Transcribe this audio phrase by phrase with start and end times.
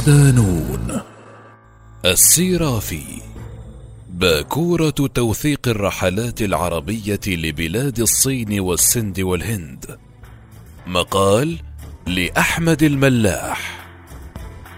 [0.00, 1.00] صدانون
[2.04, 3.22] السيرافي.
[4.08, 9.98] باكورة توثيق الرحلات العربية لبلاد الصين والسند والهند.
[10.86, 11.58] مقال
[12.06, 13.88] لأحمد الملاح.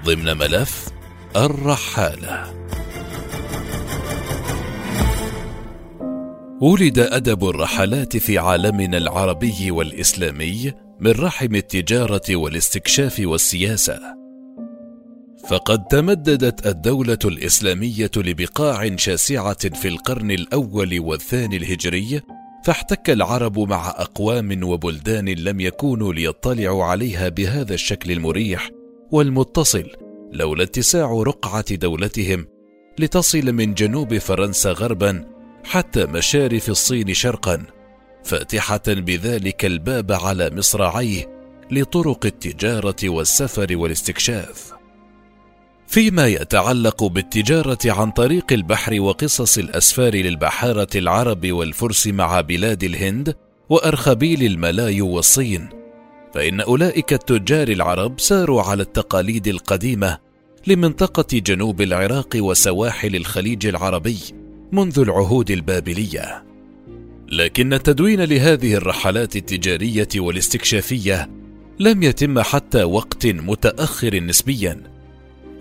[0.05, 0.89] ضمن ملف
[1.37, 2.55] الرحالة.
[6.61, 14.22] ولد أدب الرحلات في عالمنا العربي والإسلامي من رحم التجارة والاستكشاف والسياسة.
[15.48, 22.20] فقد تمددت الدولة الإسلامية لبقاع شاسعة في القرن الأول والثاني الهجري
[22.65, 28.71] فاحتك العرب مع أقوام وبلدان لم يكونوا ليطلعوا عليها بهذا الشكل المريح
[29.10, 29.90] والمتصل
[30.32, 32.46] لولا اتساع رقعة دولتهم
[32.99, 35.24] لتصل من جنوب فرنسا غربا
[35.65, 37.62] حتى مشارف الصين شرقا
[38.24, 44.82] فاتحة بذلك الباب على مصراعيه لطرق التجارة والسفر والاستكشاف.
[45.93, 53.34] فيما يتعلق بالتجارة عن طريق البحر وقصص الأسفار للبحارة العرب والفرس مع بلاد الهند
[53.68, 55.68] وأرخبيل الملايو والصين.
[56.34, 60.18] فإن أولئك التجار العرب ساروا على التقاليد القديمة
[60.66, 64.19] لمنطقة جنوب العراق وسواحل الخليج العربي
[64.72, 66.44] منذ العهود البابلية.
[67.28, 71.31] لكن التدوين لهذه الرحلات التجارية والاستكشافية
[71.81, 74.91] لم يتم حتى وقت متأخر نسبيا.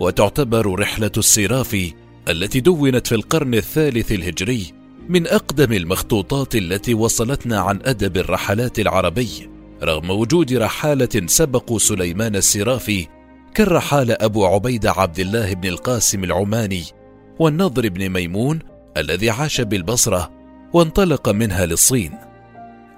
[0.02, 1.92] وتعتبر رحلة السرافي
[2.28, 4.72] التي دونت في القرن الثالث الهجري
[5.08, 9.50] من أقدم المخطوطات التي وصلتنا عن أدب الرحلات العربي
[9.82, 13.06] رغم وجود رحالة سبقوا سليمان السرافي
[13.54, 16.84] كالرحالة أبو عبيدة عبد الله بن القاسم العماني
[17.38, 18.58] والنضر بن ميمون
[18.96, 20.30] الذي عاش بالبصرة
[20.72, 22.12] وانطلق منها للصين.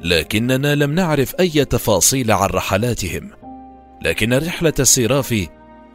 [0.01, 3.31] لكننا لم نعرف أي تفاصيل عن رحلاتهم
[4.03, 5.49] لكن رحلة السرافي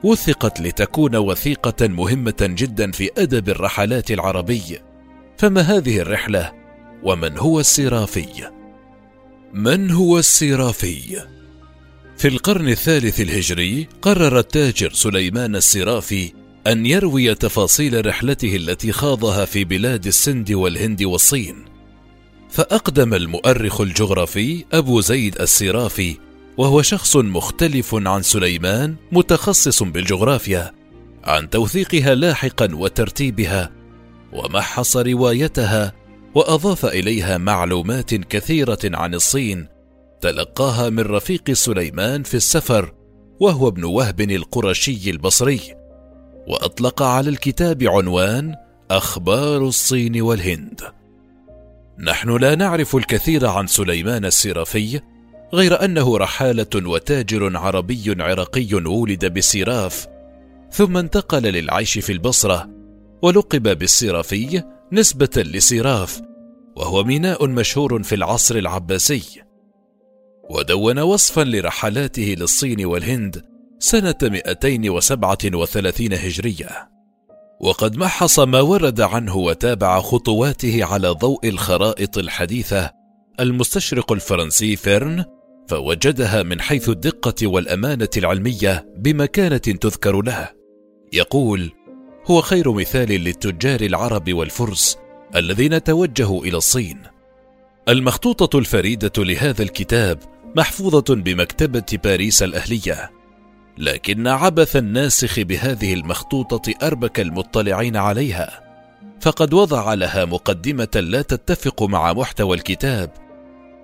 [0.04, 4.80] وثقت لتكون وثيقة مهمة جدا في أدب الرحلات العربي
[5.38, 6.54] فما هذه الرحلة
[7.04, 8.50] ومن هو السرافي؟
[9.54, 11.24] من هو السرافي؟
[12.18, 16.34] في القرن الثالث الهجري قرر التاجر سليمان السرافي
[16.68, 21.66] أن يروي تفاصيل رحلته التي خاضها في بلاد السند والهند والصين
[22.50, 26.18] فأقدم المؤرخ الجغرافي أبو زيد السرافي
[26.60, 30.72] وهو شخص مختلف عن سليمان متخصص بالجغرافيا
[31.24, 33.72] عن توثيقها لاحقا وترتيبها
[34.34, 35.94] ومحص روايتها
[36.36, 39.68] وأضاف إليها معلومات كثيرة عن الصين
[40.22, 42.94] تلقاها من رفيق سليمان في السفر
[43.40, 45.62] وهو ابن وهب القرشي البصري.
[46.48, 48.56] وأطلق على الكتاب عنوان
[48.92, 50.82] أخبار الصين والهند.
[52.00, 55.02] نحن لا نعرف الكثير عن سليمان السرافي
[55.54, 60.08] غير أنه رحالة وتاجر عربي عراقي ولد بسيراف
[60.72, 62.70] ثم انتقل للعيش في البصرة
[63.22, 66.22] ولقب بالسرافي نسبة لسيراف
[66.76, 69.24] وهو ميناء مشهور في العصر العباسي.
[70.50, 73.44] ودون وصفا لرحلاته للصين والهند
[73.80, 76.90] سنة 237 هجرية.
[77.62, 82.92] وقد محص ما ورد عنه وتابع خطواته على ضوء الخرائط الحديثة
[83.40, 85.26] المستشرق الفرنسي فيرن
[85.70, 90.50] فوجدها من حيث الدقة والأمانة العلمية بمكانة تذكر له
[91.14, 91.72] يقول
[92.26, 94.98] هو خير مثال للتجار العرب والفرس
[95.36, 97.02] الذين توجهوا إلى الصين.
[97.90, 100.20] المخطوطة الفريدة لهذا الكتاب
[100.56, 103.12] محفوظة بمكتبة باريس الأهلية.
[103.78, 108.64] لكن عبث الناسخ بهذه المخطوطة أربك المطلعين عليها.
[109.22, 113.29] فقد وضع لها مقدمة لا تتفق مع محتوى الكتاب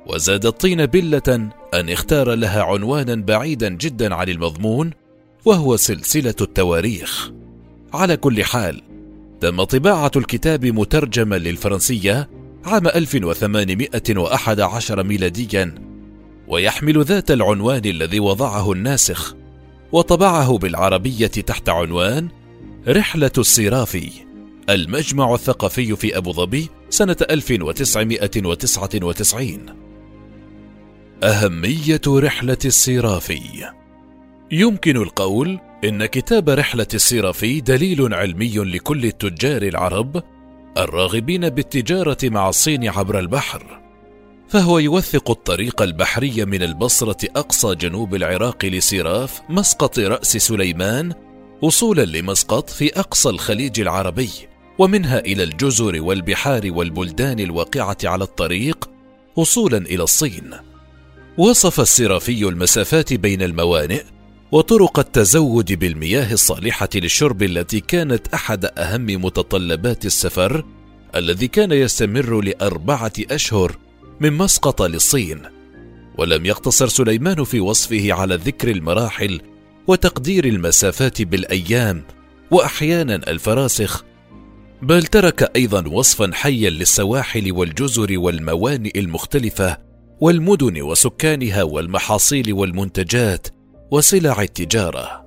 [0.08, 4.92] وزاد الطين بلة أن اختار لها عنوانا بعيدا جدا عن المضمون
[5.46, 7.32] وهو سلسلة التواريخ.
[7.94, 8.82] على كل حال
[9.42, 12.30] تم طباعة الكتاب مترجما للفرنسية
[12.66, 15.76] عام 1811 ميلاديا
[16.48, 19.36] ويحمل ذات العنوان الذي وضعه الناسخ
[19.92, 22.28] وطبعه بالعربية تحت عنوان
[22.88, 24.10] رحلة السرافي
[24.70, 29.85] المجمع الثقافي في أبو ظبي سنة 1999
[31.24, 33.72] أهمية رحلة السرافي
[34.52, 40.24] يمكن القول إن كتاب رحلة السرافي دليل علمي لكل التجار العرب
[40.78, 43.82] الراغبين بالتجارة مع الصين عبر البحر
[44.48, 51.14] فهو يوثق الطريق البحري من البصرة أقصى جنوب العراق لسراف مسقط رأس سليمان
[51.62, 54.30] وصولا لمسقط في أقصى الخليج العربي
[54.80, 58.90] ومنها إلى الجزر والبحار والبلدان الواقعة على الطريق
[59.36, 60.75] وصولا إلى الصين.
[61.38, 64.04] وصف السرافي المسافات بين الموانئ
[64.52, 70.66] وطرق التزود بالمياه الصالحة للشرب التي كانت أحد أهم متطلبات السفر
[71.16, 73.78] الذي كان يستمر لأربعة أشهر
[74.20, 75.42] من مسقط للصين.
[76.18, 79.42] ولم يقتصر سليمان في وصفه على ذكر المراحل
[79.88, 82.04] وتقدير المسافات بالأيام
[82.52, 84.06] وأحيانا الفراسخ
[84.82, 89.85] بل ترك أيضا وصفا حيا للسواحل والجزر والموانئ المختلفة
[90.20, 93.48] والمدن وسكانها والمحاصيل والمنتجات
[93.92, 95.26] وسلع التجارة.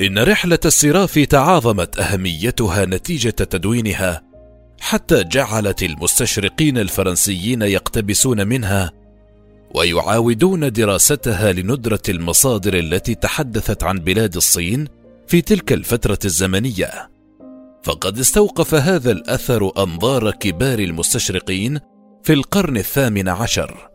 [0.00, 4.22] إن رحلة الصراف تعاظمت أهميتها نتيجة تدوينها
[4.80, 8.92] حتى جعلت المستشرقين الفرنسيين يقتبسون منها
[9.74, 14.88] ويعاودون دراستها لندرة المصادر التي تحدثت عن بلاد الصين
[15.26, 17.10] في تلك الفترة الزمنية.
[17.82, 21.80] فقد استوقف هذا الأثر أنظار كبار المستشرقين
[22.22, 23.88] في القرن الثامن عشر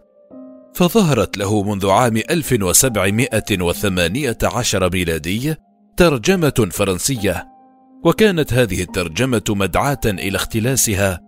[0.74, 5.56] فظهرت له منذ عام 1718 ميلادي
[5.98, 7.48] ترجمة فرنسية
[8.04, 11.20] وكانت هذه الترجمة مدعاة إلى اختلاسها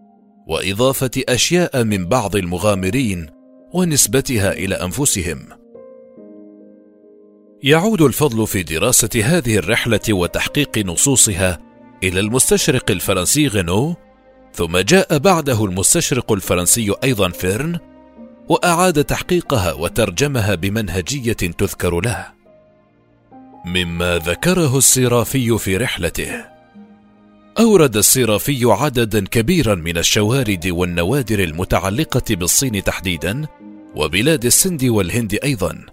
[0.48, 3.28] وإضافة أشياء من بعض المغامرين
[3.74, 5.40] ونسبتها إلى أنفسهم.
[7.64, 11.60] يعود الفضل في دراسة هذه الرحلة وتحقيق نصوصها
[12.04, 13.96] إلى المستشرق الفرنسي غينو
[14.56, 17.80] ثم جاء بعده المستشرق الفرنسي أيضا فيرن
[18.50, 22.26] وأعاد تحقيقها وترجمها بمنهجية تذكر له.
[23.66, 26.46] مما ذكره السرافي في رحلته.
[27.60, 33.46] أورد السرافي عددا كبيرا من الشوارد والنوادر المتعلقة بالصين تحديدا
[33.96, 35.86] وبلاد السند والهند أيضا.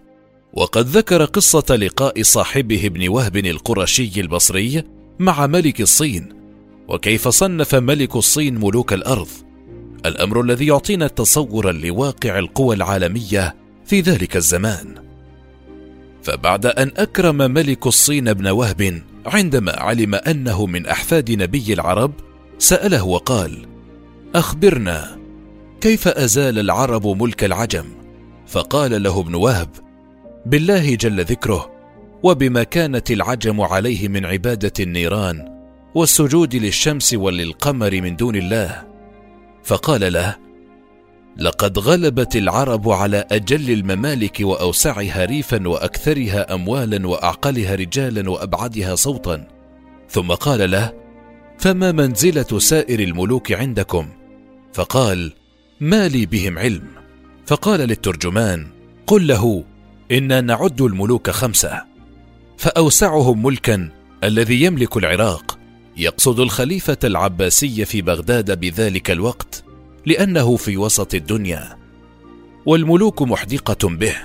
[0.52, 4.82] وقد ذكر قصة لقاء صاحبه ابن وهب القرشي البصري
[5.18, 6.41] مع ملك الصين
[6.92, 9.28] وكيف صنف ملك الصين ملوك الأرض.
[10.06, 13.56] الأمر الذي يعطينا تصورا لواقع القوى العالمية
[13.86, 14.94] في ذلك الزمان.
[16.22, 22.12] فبعد أن أكرم ملك الصين ابن وهب عندما علم أنه من أحفاد نبي العرب
[22.58, 23.66] سأله وقال
[24.34, 25.18] أخبرنا
[25.80, 27.84] كيف أزال العرب ملك العجم؟
[28.46, 29.68] فقال له ابن وهب
[30.46, 31.72] بالله جل ذكره
[32.22, 35.61] وبما كانت العجم عليه من عبادة النيران
[35.94, 38.84] والسجود للشمس وللقمر من دون الله.
[39.64, 40.36] فقال له
[41.36, 49.48] لقد غلبت العرب على أجل الممالك وأوسعها ريفا وأكثرها اموالا وأعقلها رجالا وأبعدها صوتا.
[50.08, 50.92] ثم قال له
[51.58, 54.08] فما منزلة سائر الملوك عندكم؟
[54.72, 55.32] فقال
[55.80, 56.84] ما لي بهم علم.
[57.46, 58.66] فقال للترجمان
[59.06, 59.64] قل له
[60.12, 61.82] إنا نعد الملوك خمسة
[62.58, 63.90] فأوسعهم ملكا
[64.24, 65.51] الذي يملك العراق.
[65.96, 69.64] يقصد الخليفة العباسي في بغداد بذلك الوقت
[70.06, 71.78] لأنه في وسط الدنيا
[72.66, 74.16] والملوك محدقة به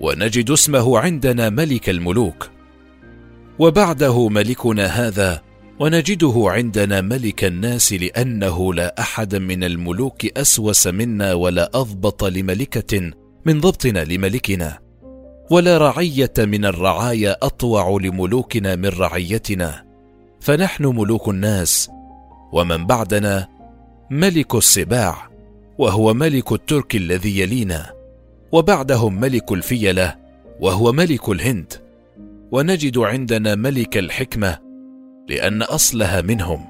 [0.00, 2.50] ونجد اسمه عندنا ملك الملوك
[3.58, 5.42] وبعده ملكنا هذا
[5.80, 13.10] ونجده عندنا ملك الناس لأنه لا أحد من الملوك أسوس منا ولا أضبط لملكة
[13.46, 14.78] من ضبطنا لملكنا
[15.50, 19.89] ولا رعية من الرعايا أطوع لملوكنا من رعيتنا.
[20.40, 21.90] فنحن ملوك الناس
[22.52, 23.48] ومن بعدنا
[24.10, 25.30] ملك السباع
[25.78, 27.92] وهو ملك الترك الذي يلينا
[28.52, 30.16] وبعدهم ملك الفيلة
[30.60, 31.72] وهو ملك الهند.
[32.52, 34.58] ونجد عندنا ملك الحكمة
[35.28, 36.66] لأن أصلها منهم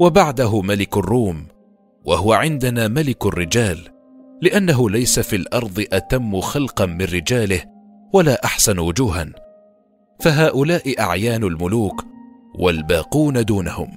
[0.00, 1.46] وبعده ملك الروم
[2.04, 3.78] وهو عندنا ملك الرجال
[4.42, 7.62] لأنه ليس في الأرض أتم خلقا من رجاله
[8.12, 9.26] ولا أحسن وجوها.
[10.20, 12.11] فهؤلاء أعيان الملوك
[12.54, 13.96] والباقون دونهم.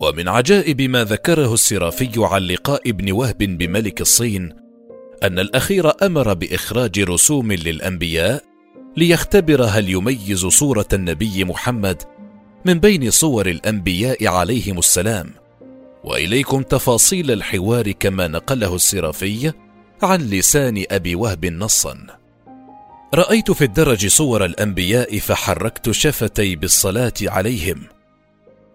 [0.00, 4.52] ومن عجائب ما ذكره السرافي عن لقاء ابن وهب بملك الصين
[5.22, 8.42] أن الأخير أمر بإخراج رسوم للأنبياء
[8.96, 12.02] ليختبر هل يميز صورة النبي محمد
[12.64, 15.30] من بين صور الأنبياء عليهم السلام.
[16.04, 19.52] وإليكم تفاصيل الحوار كما نقله السرافي
[20.02, 22.06] عن لسان أبي وهب نصا.
[23.16, 27.82] رأيت في الدرج صور الأنبياء فحركت شفتي بالصلاة عليهم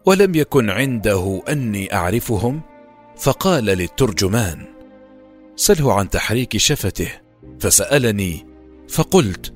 [0.06, 2.62] ولم يكن عنده أني أعرفهم؟
[3.18, 4.66] فقال للترجمان
[5.56, 7.08] سله عن تحريك شفته؟
[7.60, 8.46] فسألني
[8.90, 9.54] فقلت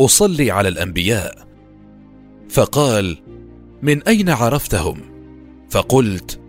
[0.00, 1.46] أصلي على الأنبياء.
[2.50, 3.22] فقال
[3.82, 5.00] من أين عرفتهم؟
[5.70, 6.40] فقلت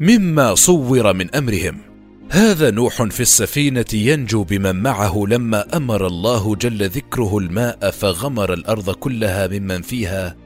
[0.00, 1.89] مما صور من أمرهم.
[2.32, 8.90] هذا نوح في السفينة ينجو بمن معه لما أمر الله جل ذكره الماء فغمر الأرض
[8.90, 10.36] كلها ممن فيها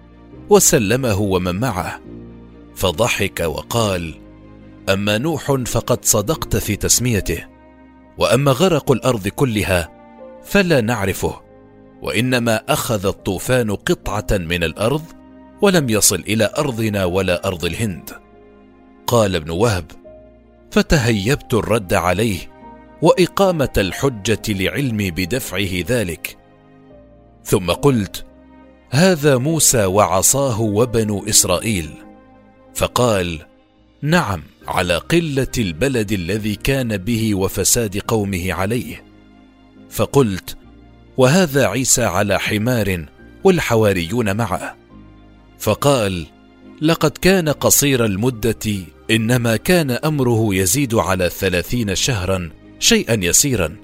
[0.50, 2.00] وسلمه ومن معه.
[2.74, 4.14] فضحك وقال
[4.88, 7.46] أما نوح فقد صدقت في تسميته
[8.18, 9.88] وأما غرق الأرض كلها
[10.44, 11.40] فلا نعرفه
[12.02, 15.02] وإنما أخذ الطوفان قطعة من الأرض
[15.62, 18.10] ولم يصل إلى أرضنا ولا أرض الهند.
[19.06, 20.03] قال ابن وهب
[20.74, 22.38] فتهيبت الرد عليه
[23.02, 26.36] وإقامة الحجة لعلمي بدفعه ذلك.
[27.44, 28.26] ثم قلت
[28.90, 31.90] هذا موسى وعصاه وبنو إسرائيل.
[32.74, 33.46] فقال
[34.02, 39.04] نعم على قلة البلد الذي كان به وفساد قومه عليه.
[39.90, 40.56] فقلت
[41.16, 43.06] وهذا عيسى على حمار
[43.44, 44.76] والحواريون معه.
[45.58, 46.26] فقال
[46.82, 53.76] لقد كان قصير المدة إنما كان أمره يزيد على ثلاثين شهرا شيئا يسيرا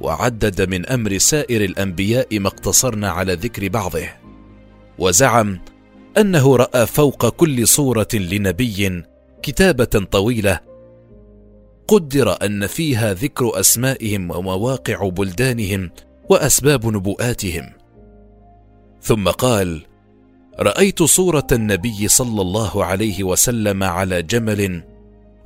[0.00, 4.08] وعدد من أمر سائر الأنبياء ما اقتصرنا على ذكر بعضه.
[4.98, 5.60] وزعم
[6.18, 9.02] أنه رأى فوق كل صورة لنبي
[9.42, 10.60] كتابة طويلة
[11.88, 15.90] قدر أن فيها ذكر أسمائهم ومواقع بلدانهم
[16.28, 17.72] وأسباب نبوءاتهم
[19.02, 19.82] ثم قال
[20.60, 24.82] رأيت صورة النبي صلى الله عليه وسلم على جمل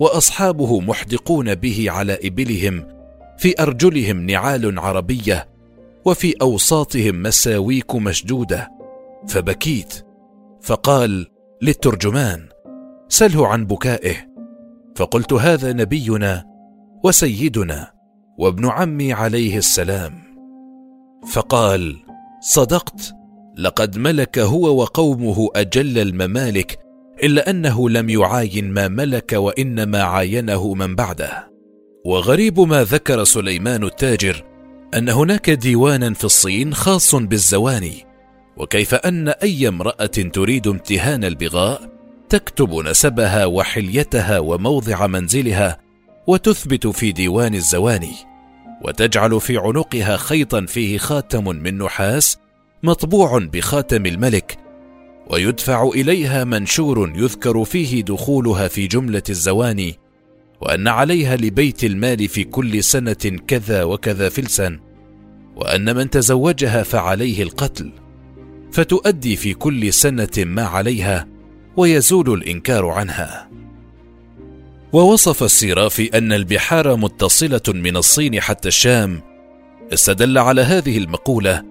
[0.00, 2.86] وأصحابه محدقون به على إبلهم
[3.38, 5.48] في أرجلهم نعال عربية
[6.04, 8.70] وفي أوساطهم مساويك مشدودة.
[9.28, 10.06] فبكيت
[10.62, 11.26] فقال
[11.62, 12.48] للترجمان
[13.08, 14.16] سله عن بكائه.
[14.96, 16.44] فقلت هذا نبينا
[17.04, 17.92] وسيدنا
[18.38, 20.22] وابن عمي عليه السلام.
[21.32, 21.96] فقال
[22.40, 23.19] صدقت؟
[23.60, 26.78] لقد ملك هو وقومه أجل الممالك
[27.22, 31.50] إلا أنه لم يعاين ما ملك وإنما عاينه من بعده.
[32.04, 34.44] وغريب ما ذكر سليمان التاجر
[34.94, 38.06] أن هناك ديوانا في الصين خاص بالزواني
[38.56, 41.90] وكيف أن أي امرأة تريد امتهان البغاء
[42.28, 45.78] تكتب نسبها وحليتها وموضع منزلها
[46.26, 48.14] وتثبت في ديوان الزواني
[48.84, 52.38] وتجعل في عنقها خيطا فيه خاتم من نحاس
[52.82, 54.58] مطبوع بخاتم الملك
[55.30, 59.98] ويدفع إليها منشور يذكر فيه دخولها في جملة الزواني
[60.60, 64.80] وأن عليها لبيت المال في كل سنة كذا وكذا فلسا
[65.56, 67.92] وأن من تزوجها فعليه القتل
[68.72, 71.28] فتؤدي في كل سنة ما عليها
[71.76, 73.50] ويزول الإنكار عنها.
[74.92, 79.22] ووصف السيرافي أن البحار متصلة من الصين حتى الشام
[79.92, 81.69] استدل على هذه المقولة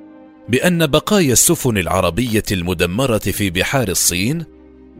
[0.49, 4.45] بأن بقايا السفن العربية المدمرة في بحار الصين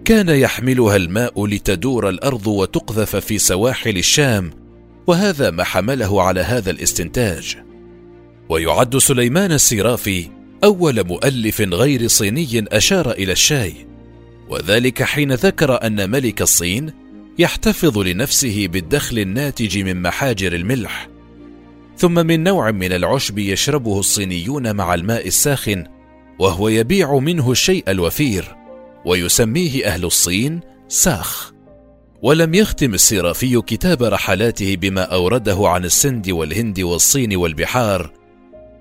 [0.06, 4.52] كان يحملها الماء لتدور الأرض وتقذف في سواحل الشام
[5.08, 7.58] وهذا ما حمله على هذا الاستنتاج.
[8.50, 10.30] ويعد سليمان السيرافي
[10.64, 13.74] أول مؤلف غير صيني أشار إلى الشاي
[14.50, 16.94] وذلك حين ذكر أن ملك الصين
[17.40, 21.09] يحتفظ لنفسه بالدخل الناتج من محاجر الملح
[22.00, 25.86] ثم من نوع من العشب يشربه الصينيون مع الماء الساخن
[26.40, 28.56] وهو يبيع منه الشيء الوفير
[29.06, 31.54] ويسميه أهل الصين ساخ.
[32.22, 38.12] ولم يختم السيرافي كتاب رحلاته بما أورده عن السند والهند والصين والبحار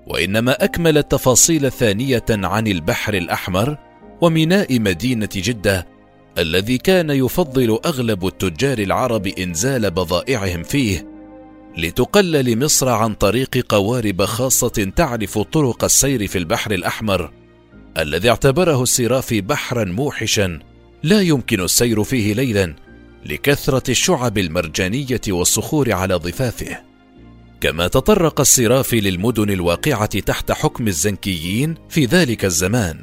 [0.07, 3.77] وإنما أكمل التفاصيل ثانية عن البحر الأحمر
[4.21, 5.87] وميناء مدينة جدة
[6.37, 11.08] الذي كان يفضل أغلب التجار العرب إنزال بضائعهم فيه
[11.79, 17.31] لتقلل مصر عن طريق قوارب خاصة تعرف طرق السير في البحر الأحمر
[17.97, 20.59] الذي اعتبره السرافي بحرا موحشا
[21.03, 22.75] لا يمكن السير فيه ليلا
[23.25, 26.79] لكثرة الشعب المرجانية والصخور على ضفافه.
[27.61, 33.01] كما تطرق السرافي للمدن الواقعة تحت حكم الزنكيين في ذلك الزمان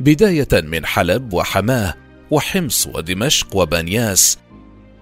[0.00, 1.94] بداية من حلب وحماة
[2.30, 4.38] وحمص ودمشق وبنياس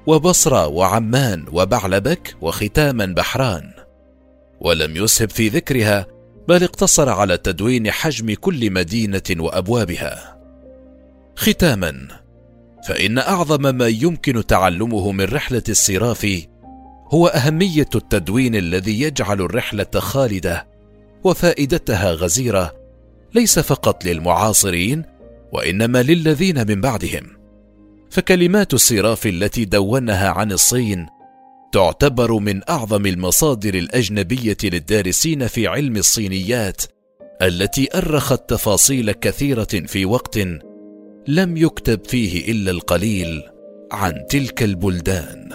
[0.09, 3.71] وبصرة وعمان وبعلبك وختاما بحران.
[4.61, 6.07] ولم يسهب في ذكرها
[6.49, 10.39] بل اقتصر على تدوين حجم كل مدينة وأبوابها.
[11.37, 12.09] ختاما
[12.89, 16.49] فإن أعظم ما يمكن تعلمه من رحلة السرافي
[17.09, 20.67] هو أهمية التدوين الذي يجعل الرحلة خالدة
[21.25, 22.75] وفائدتها غزيرة
[23.35, 25.05] ليس فقط للمعاصرين
[25.53, 27.38] وإنما للذين من بعدهم.
[28.11, 31.07] فكلمات الصراف التي دونها عن الصين
[31.73, 36.83] تعتبر من أعظم المصادر الأجنبية للدارسين في علم الصينيات
[37.43, 40.39] التي أرخت تفاصيل كثيرة في وقت
[41.29, 43.43] لم يكتب فيه إلا القليل
[43.93, 45.49] عن تلك البلدان.